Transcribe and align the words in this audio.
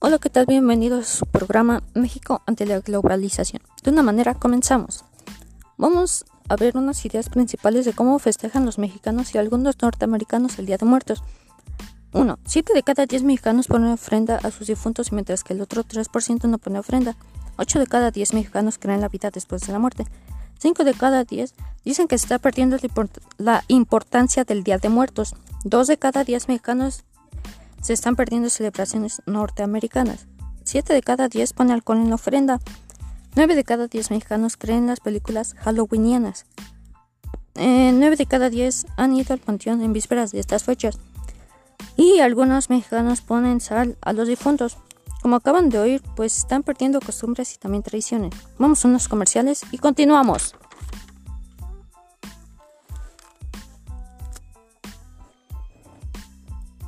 Hola, 0.00 0.20
¿qué 0.20 0.30
tal? 0.30 0.46
Bienvenidos 0.46 1.00
a 1.00 1.16
su 1.18 1.26
programa 1.26 1.82
México 1.94 2.40
ante 2.46 2.64
la 2.66 2.78
globalización. 2.78 3.60
De 3.82 3.90
una 3.90 4.04
manera, 4.04 4.34
comenzamos. 4.34 5.04
Vamos 5.76 6.24
a 6.48 6.54
ver 6.54 6.76
unas 6.76 7.04
ideas 7.04 7.28
principales 7.28 7.84
de 7.84 7.92
cómo 7.92 8.16
festejan 8.20 8.64
los 8.64 8.78
mexicanos 8.78 9.34
y 9.34 9.38
algunos 9.38 9.74
norteamericanos 9.82 10.60
el 10.60 10.66
Día 10.66 10.76
de 10.76 10.86
Muertos. 10.86 11.24
1. 12.12 12.38
7 12.44 12.74
de 12.74 12.82
cada 12.84 13.06
10 13.06 13.24
mexicanos 13.24 13.66
ponen 13.66 13.90
ofrenda 13.90 14.38
a 14.40 14.52
sus 14.52 14.68
difuntos 14.68 15.10
mientras 15.10 15.42
que 15.42 15.54
el 15.54 15.62
otro 15.62 15.82
3% 15.82 16.44
no 16.44 16.58
pone 16.58 16.78
ofrenda. 16.78 17.16
8 17.56 17.80
de 17.80 17.86
cada 17.88 18.12
10 18.12 18.34
mexicanos 18.34 18.78
creen 18.78 19.00
la 19.00 19.08
vida 19.08 19.32
después 19.32 19.62
de 19.62 19.72
la 19.72 19.80
muerte. 19.80 20.04
5 20.60 20.84
de 20.84 20.94
cada 20.94 21.24
10 21.24 21.54
dicen 21.84 22.06
que 22.06 22.18
se 22.18 22.26
está 22.26 22.38
perdiendo 22.38 22.76
la 23.36 23.64
importancia 23.66 24.44
del 24.44 24.62
Día 24.62 24.78
de 24.78 24.90
Muertos. 24.90 25.34
2 25.64 25.88
de 25.88 25.98
cada 25.98 26.22
10 26.22 26.46
mexicanos 26.46 27.02
se 27.80 27.92
están 27.92 28.16
perdiendo 28.16 28.50
celebraciones 28.50 29.22
norteamericanas. 29.26 30.26
7 30.64 30.92
de 30.92 31.02
cada 31.02 31.28
10 31.28 31.52
pone 31.52 31.72
alcohol 31.72 31.98
en 31.98 32.10
la 32.10 32.16
ofrenda. 32.16 32.60
9 33.36 33.54
de 33.54 33.64
cada 33.64 33.86
10 33.86 34.10
mexicanos 34.10 34.56
creen 34.56 34.86
las 34.86 35.00
películas 35.00 35.54
halloweenianas. 35.64 36.46
9 37.54 38.06
eh, 38.06 38.16
de 38.16 38.26
cada 38.26 38.50
10 38.50 38.86
han 38.96 39.14
ido 39.14 39.32
al 39.32 39.40
panteón 39.40 39.82
en 39.82 39.92
vísperas 39.92 40.32
de 40.32 40.40
estas 40.40 40.64
fechas. 40.64 40.98
Y 41.96 42.20
algunos 42.20 42.70
mexicanos 42.70 43.20
ponen 43.20 43.60
sal 43.60 43.96
a 44.02 44.12
los 44.12 44.28
difuntos. 44.28 44.76
Como 45.22 45.36
acaban 45.36 45.68
de 45.68 45.78
oír, 45.78 46.02
pues 46.14 46.36
están 46.36 46.62
perdiendo 46.62 47.00
costumbres 47.00 47.54
y 47.54 47.58
también 47.58 47.82
tradiciones. 47.82 48.34
Vamos 48.58 48.84
a 48.84 48.88
unos 48.88 49.08
comerciales 49.08 49.62
y 49.72 49.78
continuamos. 49.78 50.54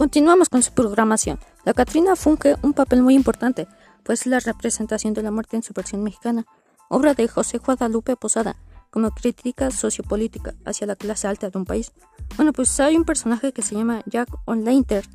Continuamos 0.00 0.48
con 0.48 0.62
su 0.62 0.72
programación. 0.72 1.38
La 1.66 1.74
Catrina 1.74 2.16
funge 2.16 2.56
un 2.62 2.72
papel 2.72 3.02
muy 3.02 3.14
importante, 3.14 3.68
pues 4.02 4.22
es 4.22 4.28
la 4.28 4.40
representación 4.40 5.12
de 5.12 5.22
la 5.22 5.30
muerte 5.30 5.56
en 5.56 5.62
su 5.62 5.74
versión 5.74 6.02
mexicana, 6.02 6.46
obra 6.88 7.12
de 7.12 7.28
José 7.28 7.58
Guadalupe 7.58 8.16
Posada, 8.16 8.56
como 8.88 9.10
crítica 9.10 9.70
sociopolítica 9.70 10.54
hacia 10.64 10.86
la 10.86 10.96
clase 10.96 11.28
alta 11.28 11.50
de 11.50 11.58
un 11.58 11.66
país. 11.66 11.92
Bueno, 12.36 12.54
pues 12.54 12.80
hay 12.80 12.96
un 12.96 13.04
personaje 13.04 13.52
que 13.52 13.60
se 13.60 13.74
llama 13.74 14.02
Jack 14.06 14.30
O'Lantern. 14.46 15.06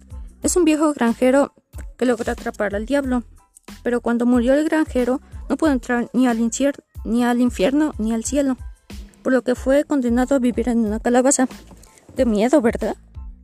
Es 0.43 0.55
un 0.55 0.65
viejo 0.65 0.93
granjero 0.93 1.55
que 1.97 2.05
logra 2.05 2.33
atrapar 2.33 2.75
al 2.75 2.85
diablo, 2.85 3.23
pero 3.81 4.01
cuando 4.01 4.27
murió 4.27 4.53
el 4.53 4.65
granjero 4.65 5.19
no 5.49 5.57
pudo 5.57 5.71
entrar 5.71 6.11
ni 6.13 6.27
al, 6.27 6.37
ni 7.05 7.23
al 7.23 7.41
infierno 7.41 7.95
ni 7.97 8.13
al 8.13 8.23
cielo, 8.23 8.55
por 9.23 9.33
lo 9.33 9.41
que 9.41 9.55
fue 9.55 9.83
condenado 9.83 10.35
a 10.35 10.39
vivir 10.39 10.69
en 10.69 10.85
una 10.85 10.99
calabaza. 10.99 11.47
De 12.15 12.25
miedo, 12.25 12.61
¿verdad? 12.61 12.95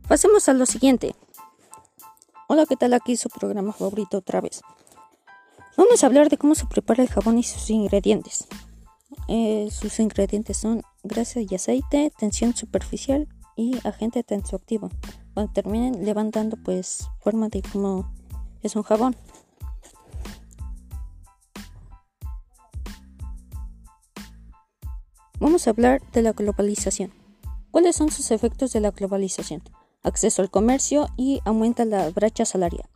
Pasemos 0.06 0.48
a 0.48 0.52
lo 0.52 0.66
siguiente. 0.66 1.16
Hola, 2.54 2.66
¿qué 2.66 2.76
tal? 2.76 2.92
Aquí 2.92 3.16
su 3.16 3.30
programa 3.30 3.72
favorito 3.72 4.18
otra 4.18 4.42
vez. 4.42 4.60
Vamos 5.78 6.04
a 6.04 6.06
hablar 6.06 6.28
de 6.28 6.36
cómo 6.36 6.54
se 6.54 6.66
prepara 6.66 7.02
el 7.02 7.08
jabón 7.08 7.38
y 7.38 7.44
sus 7.44 7.70
ingredientes. 7.70 8.46
Eh, 9.26 9.70
sus 9.70 9.98
ingredientes 9.98 10.58
son 10.58 10.82
grasa 11.02 11.40
y 11.40 11.54
aceite, 11.54 12.12
tensión 12.18 12.54
superficial 12.54 13.26
y 13.56 13.78
agente 13.88 14.22
tensoactivo. 14.22 14.90
Cuando 15.32 15.50
terminen 15.50 16.04
le 16.04 16.12
van 16.12 16.30
dando 16.30 16.58
pues 16.62 17.08
forma 17.20 17.48
de 17.48 17.62
cómo 17.62 18.12
es 18.62 18.76
un 18.76 18.82
jabón. 18.82 19.16
Vamos 25.40 25.66
a 25.66 25.70
hablar 25.70 26.02
de 26.12 26.20
la 26.20 26.32
globalización. 26.32 27.14
¿Cuáles 27.70 27.96
son 27.96 28.10
sus 28.10 28.30
efectos 28.30 28.74
de 28.74 28.80
la 28.80 28.90
globalización? 28.90 29.62
Acceso 30.02 30.42
al 30.42 30.50
comercio 30.50 31.08
y 31.16 31.40
aumenta 31.44 31.84
la 31.84 32.10
brecha 32.10 32.44
salarial. 32.44 32.88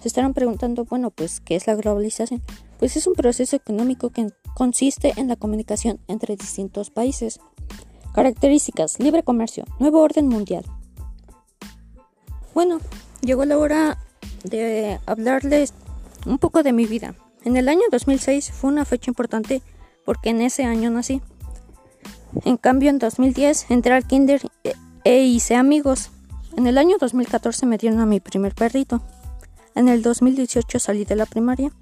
Se 0.00 0.08
estarán 0.08 0.34
preguntando, 0.34 0.84
bueno, 0.84 1.10
pues, 1.10 1.40
¿qué 1.40 1.56
es 1.56 1.66
la 1.66 1.74
globalización? 1.74 2.42
Pues 2.78 2.96
es 2.96 3.06
un 3.06 3.14
proceso 3.14 3.56
económico 3.56 4.10
que 4.10 4.32
consiste 4.54 5.12
en 5.16 5.28
la 5.28 5.36
comunicación 5.36 6.00
entre 6.08 6.36
distintos 6.36 6.90
países. 6.90 7.40
Características, 8.14 8.98
libre 8.98 9.22
comercio, 9.22 9.64
nuevo 9.78 10.00
orden 10.00 10.26
mundial. 10.28 10.64
Bueno, 12.54 12.80
llegó 13.20 13.44
la 13.44 13.58
hora 13.58 13.98
de 14.44 14.98
hablarles 15.06 15.74
un 16.26 16.38
poco 16.38 16.62
de 16.62 16.72
mi 16.72 16.86
vida. 16.86 17.14
En 17.44 17.56
el 17.56 17.68
año 17.68 17.82
2006 17.90 18.50
fue 18.52 18.70
una 18.70 18.84
fecha 18.84 19.10
importante 19.10 19.62
porque 20.04 20.30
en 20.30 20.40
ese 20.40 20.64
año 20.64 20.90
nací. 20.90 21.20
En 22.44 22.56
cambio, 22.56 22.90
en 22.90 22.98
2010 22.98 23.70
entré 23.70 23.92
al 23.92 24.06
kinder 24.06 24.42
e 25.04 25.22
hice 25.22 25.54
amigos. 25.54 26.10
En 26.60 26.66
el 26.66 26.76
año 26.76 26.98
2014 27.00 27.64
me 27.64 27.78
dieron 27.78 28.00
a 28.00 28.04
mi 28.04 28.20
primer 28.20 28.54
perrito. 28.54 29.00
En 29.74 29.88
el 29.88 30.02
2018 30.02 30.78
salí 30.78 31.06
de 31.06 31.16
la 31.16 31.24
primaria 31.24 31.72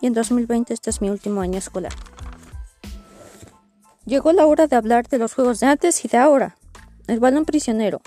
y 0.00 0.08
en 0.08 0.12
2020 0.12 0.74
este 0.74 0.90
es 0.90 1.00
mi 1.00 1.08
último 1.08 1.40
año 1.40 1.56
escolar. 1.56 1.92
Llegó 4.06 4.32
la 4.32 4.46
hora 4.46 4.66
de 4.66 4.74
hablar 4.74 5.06
de 5.06 5.18
los 5.18 5.34
juegos 5.34 5.60
de 5.60 5.68
antes 5.68 6.04
y 6.04 6.08
de 6.08 6.18
ahora. 6.18 6.56
El 7.06 7.20
balón 7.20 7.44
prisionero. 7.44 8.00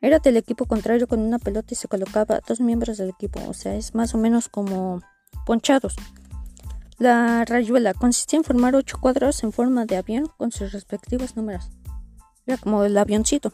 Era 0.00 0.20
del 0.20 0.36
equipo 0.36 0.66
contrario 0.66 1.08
con 1.08 1.18
una 1.18 1.40
pelota 1.40 1.66
y 1.72 1.74
se 1.74 1.88
colocaba 1.88 2.38
dos 2.46 2.60
miembros 2.60 2.98
del 2.98 3.08
equipo, 3.08 3.40
o 3.48 3.52
sea, 3.52 3.74
es 3.74 3.96
más 3.96 4.14
o 4.14 4.18
menos 4.18 4.48
como 4.48 5.02
ponchados. 5.44 5.96
La 6.98 7.44
rayuela 7.46 7.94
consistía 7.94 8.36
en 8.36 8.44
formar 8.44 8.76
ocho 8.76 8.98
cuadros 9.00 9.42
en 9.42 9.50
forma 9.50 9.86
de 9.86 9.96
avión 9.96 10.30
con 10.38 10.52
sus 10.52 10.70
respectivos 10.70 11.34
números. 11.34 11.68
Era 12.46 12.58
como 12.58 12.84
el 12.84 12.96
avioncito. 12.96 13.52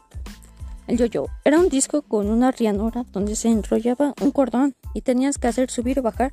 El 0.87 0.99
yo-yo 0.99 1.27
era 1.45 1.59
un 1.59 1.69
disco 1.69 2.03
con 2.03 2.29
una 2.29 2.51
rianura 2.51 3.05
donde 3.13 3.37
se 3.37 3.49
enrollaba 3.49 4.15
un 4.21 4.31
cordón 4.31 4.75
y 4.95 5.03
tenías 5.03 5.39
que 5.39 5.49
hacer 5.49 5.71
subir 5.71 5.99
o 6.01 6.03
bajar. 6.03 6.33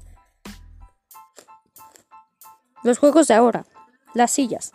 Los 2.84 3.00
juegos 3.00 3.28
de 3.28 3.34
ahora, 3.34 3.66
las 4.14 4.32
sillas. 4.32 4.72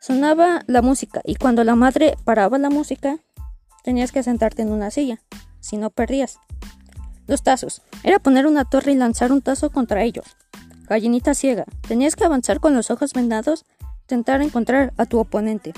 Sonaba 0.00 0.62
la 0.66 0.82
música 0.82 1.20
y 1.24 1.36
cuando 1.36 1.64
la 1.64 1.76
madre 1.76 2.16
paraba 2.24 2.58
la 2.58 2.70
música, 2.70 3.18
tenías 3.84 4.12
que 4.12 4.22
sentarte 4.22 4.62
en 4.62 4.72
una 4.72 4.90
silla, 4.90 5.20
si 5.60 5.76
no 5.76 5.90
perdías. 5.90 6.38
Los 7.26 7.42
tazos. 7.42 7.82
Era 8.02 8.18
poner 8.18 8.46
una 8.46 8.64
torre 8.64 8.92
y 8.92 8.96
lanzar 8.96 9.30
un 9.30 9.42
tazo 9.42 9.70
contra 9.70 10.02
ellos. 10.02 10.36
Gallinita 10.88 11.34
ciega. 11.34 11.64
Tenías 11.86 12.16
que 12.16 12.24
avanzar 12.24 12.58
con 12.58 12.74
los 12.74 12.90
ojos 12.90 13.12
vendados, 13.12 13.64
intentar 14.02 14.42
encontrar 14.42 14.92
a 14.96 15.06
tu 15.06 15.20
oponente. 15.20 15.72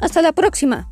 Hasta 0.00 0.20
la 0.22 0.32
próxima. 0.32 0.90